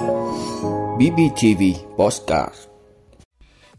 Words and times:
BBTV 0.00 1.62
Postcard 1.96 2.54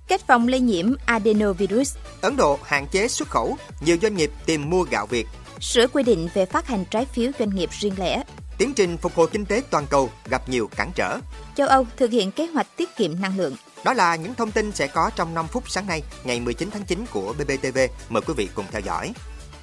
Cách 0.08 0.22
phòng 0.28 0.48
lây 0.48 0.60
nhiễm 0.60 0.96
adenovirus 1.06 1.96
Ấn 2.22 2.36
Độ 2.38 2.60
hạn 2.64 2.88
chế 2.92 3.08
xuất 3.08 3.30
khẩu, 3.30 3.58
nhiều 3.86 3.98
doanh 4.02 4.16
nghiệp 4.16 4.32
tìm 4.46 4.70
mua 4.70 4.84
gạo 4.84 5.06
Việt. 5.06 5.28
Sửa 5.60 5.88
quy 5.88 6.04
định 6.04 6.30
về 6.34 6.46
phát 6.46 6.68
hành 6.68 6.86
trái 6.86 7.06
phiếu 7.06 7.32
doanh 7.40 7.50
nghiệp 7.50 7.70
riêng 7.80 7.94
lẻ 7.98 8.24
Tiến 8.58 8.74
trình 8.74 8.98
phục 8.98 9.16
hồi 9.16 9.28
kinh 9.32 9.46
tế 9.46 9.62
toàn 9.70 9.88
cầu 9.90 10.10
gặp 10.30 10.50
nhiều 10.50 10.70
cản 10.76 10.92
trở. 10.96 11.18
Châu 11.56 11.68
Âu 11.68 11.86
thực 11.98 12.12
hiện 12.12 12.32
kế 12.32 12.48
hoạch 12.48 12.68
tiết 12.78 12.96
kiệm 12.98 13.22
năng 13.22 13.38
lượng 13.38 13.56
Đó 13.86 13.94
là 13.94 14.16
những 14.16 14.36
thông 14.36 14.52
tin 14.52 14.72
sẽ 14.72 14.88
có 14.88 15.12
trong 15.16 15.34
5 15.34 15.48
phút 15.48 15.70
sáng 15.70 15.88
nay, 15.88 16.04
ngày 16.24 16.40
19 16.40 16.70
tháng 16.72 16.84
9 16.84 17.06
của 17.14 17.34
BBTV. 17.34 17.78
Mời 18.10 18.22
quý 18.28 18.34
vị 18.38 18.50
cùng 18.56 18.66
theo 18.72 18.82
dõi. 18.82 19.14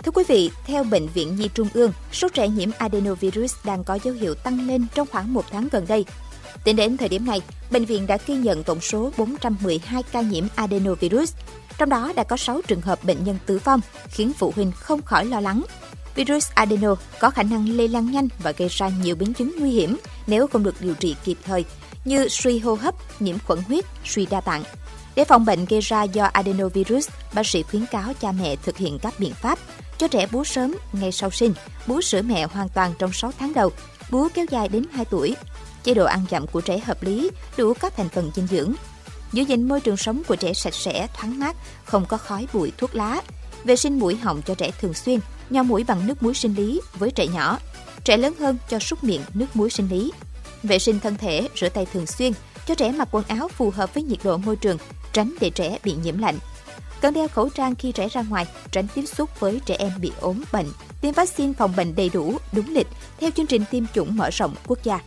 Thưa 0.03 0.13
quý 0.13 0.25
vị, 0.29 0.51
theo 0.67 0.85
Bệnh 0.85 1.09
viện 1.09 1.37
Nhi 1.37 1.49
Trung 1.55 1.69
ương, 1.75 1.93
số 2.13 2.29
trẻ 2.29 2.49
nhiễm 2.49 2.71
adenovirus 2.79 3.55
đang 3.65 3.85
có 3.85 3.99
dấu 4.05 4.15
hiệu 4.15 4.35
tăng 4.35 4.67
lên 4.67 4.87
trong 4.95 5.09
khoảng 5.11 5.35
một 5.35 5.45
tháng 5.51 5.69
gần 5.73 5.85
đây. 5.89 6.05
Tính 6.65 6.77
đến 6.77 6.97
thời 6.97 7.09
điểm 7.09 7.27
này, 7.27 7.41
bệnh 7.71 7.85
viện 7.85 8.07
đã 8.07 8.19
ghi 8.27 8.35
nhận 8.35 8.65
tổng 8.65 8.81
số 8.81 9.11
412 9.17 10.03
ca 10.03 10.21
nhiễm 10.21 10.45
adenovirus, 10.55 11.35
trong 11.79 11.89
đó 11.89 12.13
đã 12.17 12.25
có 12.25 12.37
6 12.37 12.61
trường 12.69 12.81
hợp 12.81 13.05
bệnh 13.05 13.25
nhân 13.25 13.39
tử 13.47 13.61
vong, 13.65 13.81
khiến 14.09 14.33
phụ 14.39 14.53
huynh 14.57 14.73
không 14.73 15.03
khỏi 15.03 15.25
lo 15.25 15.41
lắng. 15.41 15.63
Virus 16.15 16.51
adeno 16.55 16.95
có 17.21 17.31
khả 17.31 17.43
năng 17.43 17.69
lây 17.69 17.89
lan 17.89 18.11
nhanh 18.11 18.29
và 18.43 18.53
gây 18.53 18.69
ra 18.69 18.91
nhiều 19.03 19.17
biến 19.17 19.35
chứng 19.35 19.55
nguy 19.59 19.71
hiểm 19.71 19.97
nếu 20.27 20.47
không 20.47 20.63
được 20.63 20.75
điều 20.81 20.95
trị 20.95 21.17
kịp 21.25 21.39
thời, 21.45 21.65
như 22.05 22.29
suy 22.29 22.59
hô 22.59 22.75
hấp, 22.75 22.95
nhiễm 23.21 23.37
khuẩn 23.47 23.59
huyết, 23.69 23.85
suy 24.05 24.27
đa 24.27 24.41
tạng. 24.41 24.63
Để 25.15 25.25
phòng 25.25 25.45
bệnh 25.45 25.65
gây 25.65 25.81
ra 25.81 26.03
do 26.03 26.25
adenovirus, 26.25 27.09
bác 27.35 27.47
sĩ 27.47 27.63
khuyến 27.63 27.87
cáo 27.87 28.13
cha 28.21 28.33
mẹ 28.33 28.57
thực 28.57 28.77
hiện 28.77 28.99
các 28.99 29.15
biện 29.19 29.35
pháp 29.35 29.59
cho 29.99 30.09
trẻ 30.09 30.27
bú 30.33 30.45
sớm 30.45 30.75
ngay 30.93 31.13
sau 31.13 31.31
sinh, 31.31 31.55
bú 31.87 32.01
sữa 32.01 32.23
mẹ 32.23 32.47
hoàn 32.47 32.69
toàn 32.69 32.93
trong 32.99 33.13
6 33.13 33.33
tháng 33.39 33.55
đầu, 33.55 33.71
bú 34.11 34.29
kéo 34.35 34.47
dài 34.51 34.69
đến 34.69 34.85
2 34.93 35.05
tuổi. 35.05 35.37
Chế 35.85 35.95
độ 35.95 36.05
ăn 36.05 36.25
dặm 36.31 36.47
của 36.47 36.61
trẻ 36.61 36.79
hợp 36.79 37.03
lý, 37.03 37.31
đủ 37.57 37.75
các 37.75 37.97
thành 37.97 38.09
phần 38.09 38.31
dinh 38.35 38.47
dưỡng. 38.47 38.73
Giữ 39.33 39.43
gìn 39.43 39.69
môi 39.69 39.81
trường 39.81 39.97
sống 39.97 40.23
của 40.29 40.37
trẻ 40.37 40.55
sạch 40.55 40.75
sẽ, 40.75 41.07
thoáng 41.17 41.39
mát, 41.39 41.57
không 41.85 42.07
có 42.07 42.17
khói 42.17 42.47
bụi 42.53 42.73
thuốc 42.79 42.95
lá. 42.95 43.21
Vệ 43.65 43.77
sinh 43.77 43.99
mũi 43.99 44.17
họng 44.17 44.43
cho 44.43 44.55
trẻ 44.55 44.71
thường 44.81 44.95
xuyên, 44.95 45.21
nho 45.51 45.63
mũi 45.63 45.85
bằng 45.85 46.07
nước 46.07 46.23
muối 46.23 46.35
sinh 46.35 46.55
lý 46.55 46.81
với 46.99 47.11
trẻ 47.11 47.27
nhỏ. 47.27 47.59
Trẻ 48.05 48.17
lớn 48.17 48.35
hơn 48.39 48.59
cho 48.69 48.79
súc 48.79 49.05
miệng 49.05 49.21
nước 49.35 49.47
muối 49.55 49.71
sinh 49.71 49.89
lý. 49.89 50.13
Vệ 50.63 50.79
sinh 50.79 51.01
thân 51.01 51.17
thể, 51.17 51.49
rửa 51.61 51.69
tay 51.69 51.87
thường 51.93 52.07
xuyên, 52.07 52.33
cho 52.67 52.75
trẻ 52.75 52.93
mặc 52.93 53.09
quần 53.11 53.25
áo 53.25 53.49
phù 53.49 53.71
hợp 53.71 53.95
với 53.95 54.03
nhiệt 54.03 54.19
độ 54.25 54.37
môi 54.37 54.57
trường, 54.57 54.79
tránh 55.13 55.35
để 55.41 55.51
trẻ 55.51 55.79
bị 55.85 55.95
nhiễm 56.03 56.19
lạnh. 56.19 56.39
Cần 57.01 57.15
đeo 57.15 57.29
khẩu 57.29 57.49
trang 57.49 57.75
khi 57.75 57.93
trẻ 57.93 58.09
ra 58.09 58.23
ngoài, 58.23 58.47
tránh 58.71 58.87
tiếp 58.95 59.05
xúc 59.07 59.41
với 59.41 59.61
trẻ 59.67 59.77
em 59.79 59.93
bị 60.01 60.13
ốm 60.21 60.43
bệnh. 60.53 60.67
Tiêm 61.01 61.13
vaccine 61.15 61.53
phòng 61.53 61.77
bệnh 61.77 61.95
đầy 61.97 62.09
đủ, 62.09 62.37
đúng 62.53 62.75
lịch, 62.75 62.87
theo 63.21 63.31
chương 63.31 63.47
trình 63.47 63.65
tiêm 63.71 63.85
chủng 63.95 64.17
mở 64.17 64.31
rộng 64.31 64.55
quốc 64.67 64.79
gia. 64.85 65.01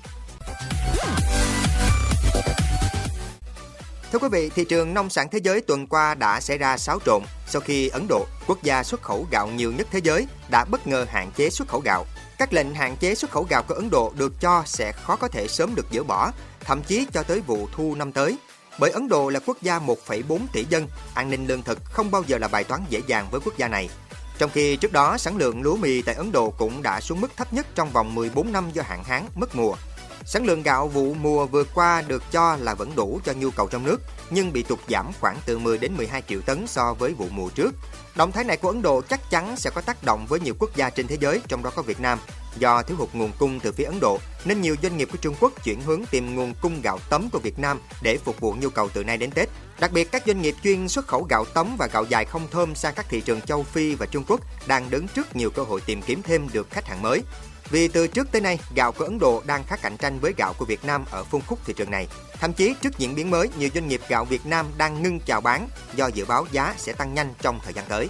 Thưa 4.12 4.20
quý 4.20 4.28
vị, 4.32 4.50
thị 4.56 4.66
trường 4.70 4.94
nông 4.94 5.10
sản 5.10 5.28
thế 5.32 5.40
giới 5.44 5.62
tuần 5.62 5.88
qua 5.88 6.16
đã 6.16 6.40
xảy 6.40 6.58
ra 6.58 6.78
xáo 6.78 7.00
trộn 7.06 7.24
sau 7.48 7.62
khi 7.62 7.88
Ấn 7.88 8.06
Độ, 8.10 8.26
quốc 8.48 8.64
gia 8.64 8.84
xuất 8.84 9.02
khẩu 9.02 9.28
gạo 9.32 9.48
nhiều 9.48 9.72
nhất 9.72 9.88
thế 9.92 10.00
giới, 10.04 10.28
đã 10.50 10.66
bất 10.66 10.88
ngờ 10.88 11.06
hạn 11.10 11.32
chế 11.36 11.50
xuất 11.50 11.68
khẩu 11.68 11.82
gạo. 11.86 12.06
Các 12.38 12.54
lệnh 12.54 12.76
hạn 12.76 12.98
chế 12.98 13.16
xuất 13.16 13.32
khẩu 13.32 13.48
gạo 13.50 13.64
của 13.68 13.74
Ấn 13.74 13.90
Độ 13.90 14.14
được 14.18 14.42
cho 14.42 14.64
sẽ 14.66 14.92
khó 14.92 15.16
có 15.16 15.28
thể 15.28 15.48
sớm 15.48 15.76
được 15.76 15.86
dỡ 15.92 16.04
bỏ, 16.04 16.32
thậm 16.60 16.82
chí 16.84 17.08
cho 17.14 17.24
tới 17.24 17.40
vụ 17.40 17.68
thu 17.76 17.96
năm 17.96 18.12
tới. 18.12 18.38
Bởi 18.80 18.92
Ấn 18.92 19.10
Độ 19.10 19.30
là 19.30 19.40
quốc 19.46 19.58
gia 19.62 19.80
1,4 19.80 20.40
tỷ 20.54 20.66
dân, 20.70 20.88
an 21.14 21.30
ninh 21.30 21.48
lương 21.48 21.64
thực 21.64 21.80
không 21.86 22.12
bao 22.12 22.24
giờ 22.28 22.38
là 22.38 22.48
bài 22.48 22.64
toán 22.64 22.82
dễ 22.90 23.02
dàng 23.08 23.28
với 23.32 23.42
quốc 23.46 23.58
gia 23.58 23.68
này. 23.68 23.90
Trong 24.38 24.50
khi 24.54 24.76
trước 24.76 24.92
đó, 24.92 25.18
sản 25.18 25.38
lượng 25.38 25.62
lúa 25.62 25.76
mì 25.76 26.02
tại 26.02 26.16
Ấn 26.16 26.32
Độ 26.32 26.50
cũng 26.50 26.82
đã 26.82 27.02
xuống 27.02 27.22
mức 27.22 27.32
thấp 27.38 27.54
nhất 27.54 27.68
trong 27.76 27.90
vòng 27.92 28.16
14 28.16 28.52
năm 28.52 28.70
do 28.74 28.84
hạn 28.86 29.04
hán, 29.04 29.26
mất 29.36 29.56
mùa. 29.56 29.76
Sản 30.26 30.46
lượng 30.46 30.64
gạo 30.64 30.88
vụ 30.88 31.14
mùa 31.14 31.46
vừa 31.46 31.64
qua 31.64 32.02
được 32.02 32.24
cho 32.32 32.56
là 32.56 32.74
vẫn 32.74 32.96
đủ 32.96 33.20
cho 33.26 33.34
nhu 33.34 33.52
cầu 33.52 33.68
trong 33.68 33.84
nước, 33.84 34.02
nhưng 34.30 34.54
bị 34.54 34.64
tụt 34.64 34.80
giảm 34.90 35.12
khoảng 35.22 35.38
từ 35.46 35.58
10 35.58 35.78
đến 35.78 35.94
12 35.98 36.22
triệu 36.28 36.42
tấn 36.42 36.68
so 36.68 36.94
với 36.94 37.14
vụ 37.14 37.28
mùa 37.32 37.50
trước. 37.50 37.76
Động 38.16 38.32
thái 38.32 38.44
này 38.44 38.58
của 38.58 38.70
Ấn 38.70 38.82
Độ 38.82 39.02
chắc 39.02 39.30
chắn 39.30 39.58
sẽ 39.58 39.70
có 39.70 39.82
tác 39.82 40.04
động 40.04 40.26
với 40.30 40.40
nhiều 40.40 40.54
quốc 40.60 40.76
gia 40.76 40.90
trên 40.90 41.08
thế 41.08 41.18
giới, 41.20 41.42
trong 41.48 41.64
đó 41.64 41.72
có 41.76 41.82
Việt 41.82 42.00
Nam. 42.00 42.20
Do 42.58 42.84
thiếu 42.84 42.98
hụt 42.98 43.10
nguồn 43.14 43.32
cung 43.40 43.60
từ 43.60 43.72
phía 43.72 43.84
Ấn 43.84 44.00
Độ, 44.00 44.20
nên 44.46 44.62
nhiều 44.62 44.76
doanh 44.84 44.98
nghiệp 44.98 45.10
của 45.12 45.18
Trung 45.18 45.36
Quốc 45.40 45.64
chuyển 45.64 45.82
hướng 45.82 46.06
tìm 46.12 46.36
nguồn 46.36 46.54
cung 46.62 46.82
gạo 46.82 47.00
tấm 47.10 47.30
của 47.30 47.40
Việt 47.40 47.60
Nam 47.60 47.80
để 48.02 48.18
phục 48.18 48.40
vụ 48.40 48.56
nhu 48.60 48.70
cầu 48.70 48.90
từ 48.94 49.04
nay 49.04 49.18
đến 49.18 49.32
Tết. 49.32 49.50
Đặc 49.80 49.92
biệt, 49.92 50.12
các 50.12 50.24
doanh 50.26 50.42
nghiệp 50.42 50.56
chuyên 50.64 50.88
xuất 50.88 51.08
khẩu 51.08 51.24
gạo 51.30 51.46
tấm 51.54 51.76
và 51.78 51.88
gạo 51.88 52.04
dài 52.10 52.26
không 52.26 52.48
thơm 52.52 52.76
sang 52.76 52.94
các 52.96 53.06
thị 53.10 53.22
trường 53.22 53.42
châu 53.42 53.64
Phi 53.64 53.96
và 53.96 54.06
Trung 54.06 54.24
Quốc 54.28 54.42
đang 54.68 54.90
đứng 54.90 55.08
trước 55.08 55.36
nhiều 55.36 55.50
cơ 55.50 55.64
hội 55.64 55.82
tìm 55.86 56.02
kiếm 56.02 56.22
thêm 56.22 56.48
được 56.54 56.68
khách 56.70 56.88
hàng 56.88 57.02
mới. 57.02 57.24
Vì 57.72 57.88
từ 57.88 58.08
trước 58.08 58.28
tới 58.32 58.42
nay, 58.42 58.60
gạo 58.76 58.92
của 58.92 59.06
Ấn 59.06 59.20
Độ 59.20 59.42
đang 59.46 59.64
khá 59.64 59.76
cạnh 59.76 59.98
tranh 59.98 60.20
với 60.20 60.34
gạo 60.38 60.54
của 60.58 60.66
Việt 60.66 60.86
Nam 60.86 61.06
ở 61.12 61.24
phân 61.24 61.42
khúc 61.48 61.60
thị 61.66 61.74
trường 61.78 61.92
này. 61.92 62.08
Thậm 62.40 62.54
chí 62.54 62.74
trước 62.82 62.98
diễn 62.98 63.16
biến 63.16 63.30
mới, 63.30 63.50
nhiều 63.58 63.70
doanh 63.74 63.88
nghiệp 63.88 64.02
gạo 64.10 64.26
Việt 64.26 64.46
Nam 64.46 64.66
đang 64.78 65.04
ngưng 65.04 65.20
chào 65.20 65.42
bán 65.42 65.68
do 65.96 66.08
dự 66.08 66.26
báo 66.26 66.46
giá 66.52 66.76
sẽ 66.78 66.94
tăng 66.94 67.14
nhanh 67.14 67.34
trong 67.42 67.60
thời 67.64 67.74
gian 67.74 67.86
tới. 67.90 68.08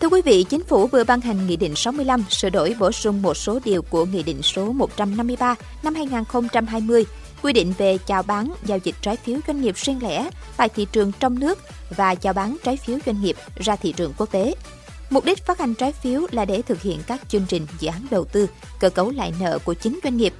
Thưa 0.00 0.08
quý 0.08 0.22
vị, 0.24 0.44
Chính 0.48 0.64
phủ 0.64 0.86
vừa 0.86 1.04
ban 1.04 1.20
hành 1.20 1.46
Nghị 1.46 1.56
định 1.56 1.74
65 1.76 2.24
sửa 2.28 2.50
đổi 2.50 2.76
bổ 2.78 2.92
sung 2.92 3.22
một 3.22 3.34
số 3.34 3.60
điều 3.64 3.82
của 3.82 4.04
Nghị 4.04 4.22
định 4.22 4.42
số 4.42 4.72
153 4.72 5.54
năm 5.82 5.94
2020 5.94 7.04
quy 7.42 7.52
định 7.52 7.72
về 7.78 7.98
chào 8.06 8.22
bán 8.22 8.52
giao 8.64 8.78
dịch 8.78 8.94
trái 9.02 9.16
phiếu 9.16 9.38
doanh 9.46 9.60
nghiệp 9.60 9.76
riêng 9.76 10.02
lẻ 10.02 10.30
tại 10.56 10.68
thị 10.68 10.86
trường 10.92 11.12
trong 11.20 11.38
nước 11.38 11.58
và 11.96 12.14
chào 12.14 12.32
bán 12.32 12.56
trái 12.64 12.76
phiếu 12.76 12.98
doanh 13.06 13.22
nghiệp 13.22 13.36
ra 13.56 13.76
thị 13.76 13.92
trường 13.92 14.12
quốc 14.16 14.32
tế. 14.32 14.54
Mục 15.10 15.24
đích 15.24 15.46
phát 15.46 15.58
hành 15.58 15.74
trái 15.74 15.92
phiếu 15.92 16.26
là 16.30 16.44
để 16.44 16.62
thực 16.62 16.82
hiện 16.82 17.00
các 17.06 17.20
chương 17.28 17.46
trình 17.48 17.66
dự 17.78 17.88
án 17.88 18.06
đầu 18.10 18.24
tư, 18.24 18.46
cơ 18.80 18.90
cấu 18.90 19.10
lại 19.10 19.32
nợ 19.40 19.58
của 19.64 19.74
chính 19.74 20.00
doanh 20.04 20.16
nghiệp. 20.16 20.34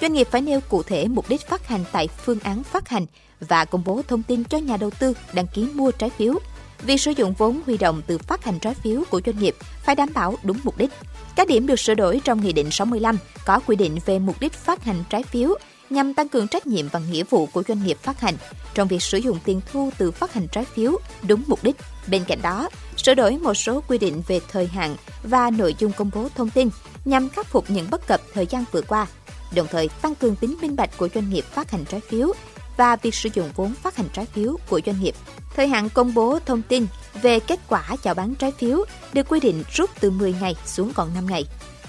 Doanh 0.00 0.12
nghiệp 0.12 0.28
phải 0.30 0.40
nêu 0.40 0.60
cụ 0.68 0.82
thể 0.82 1.08
mục 1.08 1.28
đích 1.28 1.48
phát 1.48 1.66
hành 1.66 1.84
tại 1.92 2.08
phương 2.08 2.40
án 2.40 2.62
phát 2.62 2.88
hành 2.88 3.06
và 3.40 3.64
công 3.64 3.84
bố 3.84 4.02
thông 4.08 4.22
tin 4.22 4.44
cho 4.44 4.58
nhà 4.58 4.76
đầu 4.76 4.90
tư 4.90 5.14
đăng 5.32 5.46
ký 5.46 5.68
mua 5.74 5.90
trái 5.90 6.10
phiếu. 6.10 6.34
Việc 6.82 7.00
sử 7.00 7.10
dụng 7.10 7.34
vốn 7.38 7.60
huy 7.66 7.78
động 7.78 8.02
từ 8.06 8.18
phát 8.18 8.44
hành 8.44 8.58
trái 8.58 8.74
phiếu 8.74 9.02
của 9.10 9.20
doanh 9.26 9.38
nghiệp 9.38 9.56
phải 9.84 9.94
đảm 9.94 10.08
bảo 10.14 10.36
đúng 10.42 10.58
mục 10.64 10.78
đích. 10.78 10.90
Các 11.36 11.48
điểm 11.48 11.66
được 11.66 11.80
sửa 11.80 11.94
đổi 11.94 12.20
trong 12.24 12.40
Nghị 12.40 12.52
định 12.52 12.70
65 12.70 13.18
có 13.46 13.60
quy 13.66 13.76
định 13.76 13.98
về 14.06 14.18
mục 14.18 14.40
đích 14.40 14.52
phát 14.52 14.84
hành 14.84 15.04
trái 15.10 15.22
phiếu 15.22 15.54
nhằm 15.90 16.14
tăng 16.14 16.28
cường 16.28 16.48
trách 16.48 16.66
nhiệm 16.66 16.88
và 16.88 17.00
nghĩa 17.00 17.24
vụ 17.30 17.46
của 17.46 17.62
doanh 17.68 17.84
nghiệp 17.84 17.98
phát 18.02 18.20
hành 18.20 18.34
trong 18.74 18.88
việc 18.88 19.02
sử 19.02 19.18
dụng 19.18 19.38
tiền 19.44 19.60
thu 19.72 19.90
từ 19.98 20.10
phát 20.10 20.32
hành 20.32 20.48
trái 20.48 20.64
phiếu 20.64 20.98
đúng 21.22 21.42
mục 21.46 21.64
đích. 21.64 21.76
Bên 22.06 22.24
cạnh 22.24 22.42
đó, 22.42 22.68
sửa 23.04 23.14
đổi 23.14 23.38
một 23.38 23.54
số 23.54 23.82
quy 23.88 23.98
định 23.98 24.22
về 24.26 24.40
thời 24.52 24.66
hạn 24.66 24.96
và 25.22 25.50
nội 25.50 25.74
dung 25.78 25.92
công 25.92 26.10
bố 26.14 26.28
thông 26.34 26.50
tin 26.50 26.70
nhằm 27.04 27.28
khắc 27.28 27.46
phục 27.46 27.70
những 27.70 27.90
bất 27.90 28.06
cập 28.06 28.20
thời 28.34 28.46
gian 28.46 28.64
vừa 28.72 28.82
qua, 28.82 29.06
đồng 29.54 29.66
thời 29.70 29.88
tăng 29.88 30.14
cường 30.14 30.36
tính 30.36 30.56
minh 30.60 30.76
bạch 30.76 30.90
của 30.96 31.08
doanh 31.14 31.30
nghiệp 31.30 31.44
phát 31.44 31.70
hành 31.70 31.84
trái 31.84 32.00
phiếu 32.00 32.32
và 32.76 32.96
việc 32.96 33.14
sử 33.14 33.28
dụng 33.34 33.50
vốn 33.54 33.74
phát 33.74 33.96
hành 33.96 34.08
trái 34.12 34.26
phiếu 34.26 34.56
của 34.68 34.80
doanh 34.86 35.00
nghiệp. 35.00 35.14
Thời 35.56 35.66
hạn 35.66 35.88
công 35.90 36.14
bố 36.14 36.38
thông 36.46 36.62
tin 36.62 36.86
về 37.22 37.40
kết 37.40 37.60
quả 37.68 37.96
chào 38.02 38.14
bán 38.14 38.34
trái 38.34 38.52
phiếu 38.52 38.84
được 39.12 39.28
quy 39.28 39.40
định 39.40 39.64
rút 39.72 39.90
từ 40.00 40.10
10 40.10 40.34
ngày 40.40 40.56
xuống 40.66 40.92
còn 40.94 41.14
5 41.14 41.26
ngày. 41.26 41.44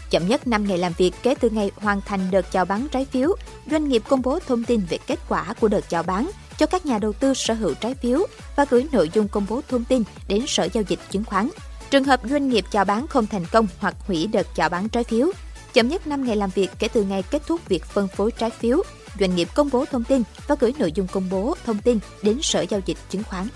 Chậm 0.10 0.28
nhất 0.28 0.48
5 0.48 0.68
ngày 0.68 0.78
làm 0.78 0.94
việc 0.98 1.12
kể 1.24 1.36
từ 1.40 1.50
ngày 1.50 1.72
hoàn 1.76 2.02
thành 2.02 2.32
đợt 2.32 2.52
chào 2.52 2.66
bán 2.66 2.88
trái 2.92 3.06
phiếu, 3.06 3.36
doanh 3.72 3.90
nghiệp 3.90 4.02
công 4.08 4.22
bố 4.22 4.40
thông 4.48 4.64
tin 4.64 4.82
về 4.90 4.98
kết 5.08 5.20
quả 5.30 5.54
của 5.60 5.68
đợt 5.68 5.90
chào 5.90 6.04
bán 6.04 6.32
cho 6.62 6.68
các 6.68 6.86
nhà 6.86 7.00
đầu 7.00 7.14
tư 7.14 7.34
sở 7.34 7.54
hữu 7.54 7.74
trái 7.74 7.94
phiếu 7.94 8.20
và 8.56 8.66
gửi 8.70 8.88
nội 8.92 9.10
dung 9.14 9.28
công 9.28 9.46
bố 9.50 9.62
thông 9.70 9.86
tin 9.86 10.04
đến 10.28 10.46
Sở 10.48 10.68
Giao 10.74 10.84
dịch 10.88 11.00
Chứng 11.10 11.24
khoán. 11.24 11.50
Trường 11.90 12.04
hợp 12.04 12.20
doanh 12.30 12.50
nghiệp 12.50 12.66
chào 12.72 12.86
bán 12.86 13.08
không 13.08 13.28
thành 13.28 13.46
công 13.52 13.68
hoặc 13.80 13.96
hủy 14.08 14.28
đợt 14.28 14.48
chào 14.56 14.70
bán 14.70 14.90
trái 14.90 15.04
phiếu, 15.04 15.32
chậm 15.74 15.88
nhất 15.88 16.08
5 16.08 16.26
ngày 16.26 16.36
làm 16.36 16.50
việc 16.50 16.70
kể 16.80 16.88
từ 16.88 17.04
ngày 17.04 17.24
kết 17.24 17.42
thúc 17.48 17.62
việc 17.68 17.86
phân 17.86 18.08
phối 18.08 18.32
trái 18.32 18.50
phiếu, 18.50 18.84
doanh 19.20 19.36
nghiệp 19.36 19.48
công 19.56 19.70
bố 19.72 19.86
thông 19.86 20.04
tin 20.04 20.24
và 20.48 20.56
gửi 20.60 20.74
nội 20.80 20.92
dung 20.92 21.08
công 21.08 21.30
bố 21.30 21.56
thông 21.66 21.78
tin 21.80 22.00
đến 22.22 22.40
Sở 22.42 22.66
Giao 22.70 22.80
dịch 22.86 22.98
Chứng 23.10 23.24
khoán. 23.24 23.48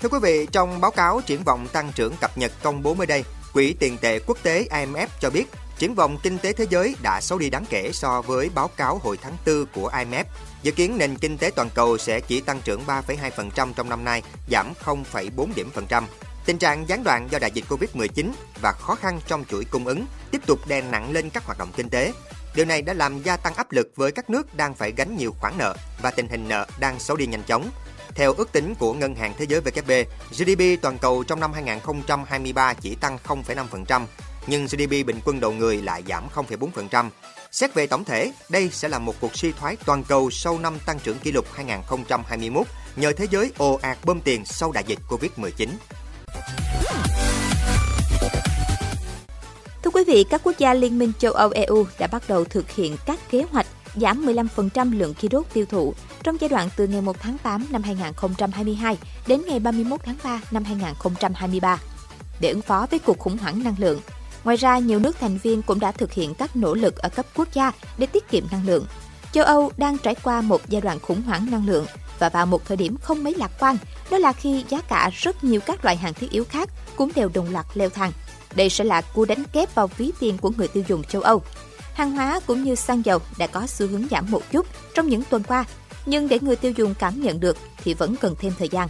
Thưa 0.00 0.08
quý 0.08 0.18
vị, 0.22 0.46
trong 0.52 0.80
báo 0.80 0.90
cáo 0.90 1.20
triển 1.26 1.42
vọng 1.44 1.66
tăng 1.72 1.92
trưởng 1.94 2.16
cập 2.20 2.38
nhật 2.38 2.52
công 2.62 2.82
bố 2.82 2.94
mới 2.94 3.06
đây, 3.06 3.24
Quỹ 3.52 3.72
tiền 3.72 3.98
tệ 3.98 4.18
quốc 4.18 4.38
tế 4.42 4.66
IMF 4.70 5.06
cho 5.20 5.30
biết 5.30 5.44
triển 5.78 5.94
vọng 5.94 6.18
kinh 6.22 6.38
tế 6.38 6.52
thế 6.52 6.66
giới 6.70 6.96
đã 7.02 7.20
xấu 7.20 7.38
đi 7.38 7.50
đáng 7.50 7.64
kể 7.70 7.90
so 7.92 8.22
với 8.22 8.50
báo 8.54 8.68
cáo 8.68 8.98
hồi 8.98 9.18
tháng 9.22 9.36
4 9.46 9.66
của 9.74 9.90
IMF. 9.90 10.24
Dự 10.62 10.72
kiến 10.72 10.98
nền 10.98 11.16
kinh 11.16 11.38
tế 11.38 11.50
toàn 11.50 11.70
cầu 11.74 11.98
sẽ 11.98 12.20
chỉ 12.20 12.40
tăng 12.40 12.60
trưởng 12.60 12.82
3,2% 12.86 13.72
trong 13.72 13.88
năm 13.88 14.04
nay, 14.04 14.22
giảm 14.50 14.72
0,4 14.84 15.48
điểm 15.54 15.70
phần 15.74 15.86
trăm. 15.86 16.06
Tình 16.46 16.58
trạng 16.58 16.88
gián 16.88 17.04
đoạn 17.04 17.28
do 17.30 17.38
đại 17.38 17.50
dịch 17.54 17.64
Covid-19 17.68 18.30
và 18.62 18.72
khó 18.72 18.94
khăn 18.94 19.20
trong 19.26 19.44
chuỗi 19.50 19.64
cung 19.64 19.86
ứng 19.86 20.06
tiếp 20.30 20.46
tục 20.46 20.58
đè 20.68 20.80
nặng 20.80 21.12
lên 21.12 21.30
các 21.30 21.44
hoạt 21.44 21.58
động 21.58 21.72
kinh 21.76 21.88
tế. 21.88 22.12
Điều 22.54 22.64
này 22.64 22.82
đã 22.82 22.92
làm 22.92 23.22
gia 23.22 23.36
tăng 23.36 23.54
áp 23.54 23.72
lực 23.72 23.92
với 23.96 24.12
các 24.12 24.30
nước 24.30 24.54
đang 24.54 24.74
phải 24.74 24.92
gánh 24.96 25.16
nhiều 25.16 25.34
khoản 25.40 25.54
nợ 25.58 25.74
và 26.02 26.10
tình 26.10 26.28
hình 26.28 26.48
nợ 26.48 26.66
đang 26.80 27.00
xấu 27.00 27.16
đi 27.16 27.26
nhanh 27.26 27.42
chóng. 27.42 27.70
Theo 28.14 28.34
ước 28.34 28.52
tính 28.52 28.74
của 28.74 28.92
Ngân 28.92 29.14
hàng 29.14 29.34
Thế 29.38 29.46
giới 29.48 29.60
WB, 29.60 30.04
GDP 30.30 30.82
toàn 30.82 30.98
cầu 30.98 31.24
trong 31.24 31.40
năm 31.40 31.52
2023 31.52 32.74
chỉ 32.74 32.94
tăng 32.94 33.18
0,5%, 33.26 34.06
nhưng 34.46 34.66
GDP 34.66 35.06
bình 35.06 35.20
quân 35.24 35.40
đầu 35.40 35.52
người 35.52 35.82
lại 35.82 36.02
giảm 36.08 36.24
0,4%. 36.34 37.10
Xét 37.50 37.74
về 37.74 37.86
tổng 37.86 38.04
thể, 38.04 38.32
đây 38.48 38.68
sẽ 38.72 38.88
là 38.88 38.98
một 38.98 39.14
cuộc 39.20 39.36
suy 39.36 39.52
thoái 39.52 39.76
toàn 39.86 40.04
cầu 40.04 40.30
sau 40.30 40.58
năm 40.58 40.78
tăng 40.86 40.98
trưởng 40.98 41.18
kỷ 41.18 41.32
lục 41.32 41.46
2021 41.54 42.66
nhờ 42.96 43.12
thế 43.16 43.26
giới 43.30 43.52
ồ 43.58 43.78
ạt 43.82 43.98
bơm 44.04 44.20
tiền 44.20 44.44
sau 44.44 44.72
đại 44.72 44.84
dịch 44.86 44.98
Covid-19. 45.08 45.68
Thưa 49.82 49.90
quý 49.90 50.04
vị, 50.06 50.24
các 50.30 50.40
quốc 50.44 50.58
gia 50.58 50.74
Liên 50.74 50.98
minh 50.98 51.12
châu 51.18 51.32
Âu 51.32 51.50
EU 51.50 51.86
đã 51.98 52.06
bắt 52.06 52.22
đầu 52.28 52.44
thực 52.44 52.70
hiện 52.70 52.96
các 53.06 53.18
kế 53.30 53.44
hoạch 53.52 53.66
giảm 53.94 54.26
15% 54.26 54.98
lượng 54.98 55.14
khí 55.14 55.28
đốt 55.28 55.46
tiêu 55.52 55.66
thụ 55.66 55.94
trong 56.22 56.36
giai 56.40 56.48
đoạn 56.48 56.68
từ 56.76 56.86
ngày 56.86 57.00
1 57.00 57.16
tháng 57.20 57.38
8 57.38 57.66
năm 57.70 57.82
2022 57.82 58.98
đến 59.26 59.42
ngày 59.46 59.60
31 59.60 60.00
tháng 60.04 60.16
3 60.24 60.40
năm 60.50 60.64
2023 60.64 61.80
để 62.40 62.48
ứng 62.48 62.62
phó 62.62 62.86
với 62.90 62.98
cuộc 62.98 63.18
khủng 63.18 63.38
hoảng 63.38 63.62
năng 63.62 63.74
lượng. 63.78 64.00
Ngoài 64.44 64.56
ra, 64.56 64.78
nhiều 64.78 64.98
nước 64.98 65.16
thành 65.20 65.38
viên 65.38 65.62
cũng 65.62 65.80
đã 65.80 65.92
thực 65.92 66.12
hiện 66.12 66.34
các 66.34 66.56
nỗ 66.56 66.74
lực 66.74 66.96
ở 66.96 67.08
cấp 67.08 67.26
quốc 67.36 67.48
gia 67.54 67.72
để 67.98 68.06
tiết 68.06 68.30
kiệm 68.30 68.44
năng 68.50 68.66
lượng. 68.66 68.86
Châu 69.32 69.44
Âu 69.44 69.72
đang 69.76 69.98
trải 69.98 70.14
qua 70.14 70.40
một 70.40 70.60
giai 70.68 70.80
đoạn 70.80 70.98
khủng 71.00 71.22
hoảng 71.22 71.50
năng 71.50 71.66
lượng 71.66 71.86
và 72.18 72.28
vào 72.28 72.46
một 72.46 72.64
thời 72.64 72.76
điểm 72.76 72.96
không 73.02 73.24
mấy 73.24 73.34
lạc 73.34 73.50
quan, 73.58 73.76
đó 74.10 74.18
là 74.18 74.32
khi 74.32 74.64
giá 74.68 74.80
cả 74.80 75.10
rất 75.12 75.44
nhiều 75.44 75.60
các 75.66 75.84
loại 75.84 75.96
hàng 75.96 76.14
thiết 76.14 76.30
yếu 76.30 76.44
khác 76.44 76.68
cũng 76.96 77.10
đều 77.14 77.28
đồng 77.34 77.52
loạt 77.52 77.66
leo 77.74 77.90
thang. 77.90 78.12
Đây 78.54 78.70
sẽ 78.70 78.84
là 78.84 79.00
cú 79.00 79.24
đánh 79.24 79.44
kép 79.52 79.74
vào 79.74 79.86
ví 79.96 80.10
tiền 80.20 80.38
của 80.38 80.52
người 80.56 80.68
tiêu 80.68 80.84
dùng 80.88 81.04
châu 81.04 81.22
Âu. 81.22 81.42
Hàng 81.94 82.12
hóa 82.12 82.40
cũng 82.46 82.64
như 82.64 82.74
xăng 82.74 83.04
dầu 83.04 83.18
đã 83.38 83.46
có 83.46 83.66
xu 83.66 83.86
hướng 83.86 84.06
giảm 84.10 84.30
một 84.30 84.42
chút 84.52 84.66
trong 84.94 85.08
những 85.08 85.22
tuần 85.30 85.42
qua, 85.42 85.64
nhưng 86.06 86.28
để 86.28 86.38
người 86.40 86.56
tiêu 86.56 86.72
dùng 86.76 86.94
cảm 86.94 87.22
nhận 87.22 87.40
được 87.40 87.56
thì 87.84 87.94
vẫn 87.94 88.16
cần 88.16 88.34
thêm 88.38 88.52
thời 88.58 88.68
gian. 88.68 88.88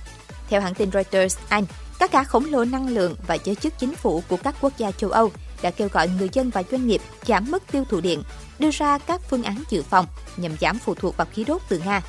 Theo 0.48 0.60
hãng 0.60 0.74
tin 0.74 0.90
Reuters, 0.92 1.36
Anh, 1.48 1.64
các 1.98 2.10
cả 2.10 2.24
khổng 2.24 2.44
lồ 2.44 2.64
năng 2.64 2.88
lượng 2.88 3.16
và 3.26 3.34
giới 3.34 3.54
chức 3.54 3.78
chính 3.78 3.94
phủ 3.94 4.22
của 4.28 4.36
các 4.36 4.54
quốc 4.60 4.72
gia 4.78 4.90
châu 4.90 5.10
Âu 5.10 5.30
đã 5.62 5.70
kêu 5.70 5.88
gọi 5.92 6.08
người 6.08 6.28
dân 6.32 6.50
và 6.50 6.62
doanh 6.70 6.86
nghiệp 6.86 7.00
giảm 7.26 7.50
mức 7.50 7.62
tiêu 7.72 7.84
thụ 7.88 8.00
điện, 8.00 8.22
đưa 8.58 8.70
ra 8.70 8.98
các 8.98 9.20
phương 9.30 9.42
án 9.42 9.62
dự 9.70 9.82
phòng 9.82 10.06
nhằm 10.36 10.56
giảm 10.60 10.78
phụ 10.78 10.94
thuộc 10.94 11.16
vào 11.16 11.26
khí 11.32 11.44
đốt 11.44 11.62
từ 11.68 11.82
Nga. 11.84 12.02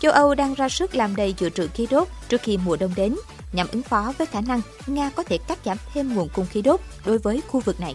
Châu 0.00 0.12
Âu 0.12 0.34
đang 0.34 0.54
ra 0.54 0.68
sức 0.68 0.94
làm 0.94 1.16
đầy 1.16 1.34
dự 1.38 1.50
trữ 1.50 1.68
khí 1.74 1.86
đốt 1.90 2.08
trước 2.28 2.42
khi 2.42 2.56
mùa 2.56 2.76
đông 2.76 2.92
đến, 2.96 3.16
nhằm 3.52 3.66
ứng 3.72 3.82
phó 3.82 4.12
với 4.18 4.26
khả 4.26 4.40
năng 4.40 4.60
Nga 4.86 5.10
có 5.10 5.22
thể 5.22 5.38
cắt 5.38 5.58
giảm 5.64 5.76
thêm 5.94 6.14
nguồn 6.14 6.28
cung 6.28 6.46
khí 6.46 6.62
đốt 6.62 6.80
đối 7.04 7.18
với 7.18 7.42
khu 7.48 7.60
vực 7.60 7.80
này. 7.80 7.94